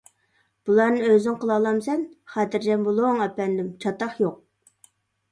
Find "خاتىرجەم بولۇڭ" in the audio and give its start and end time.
2.35-3.21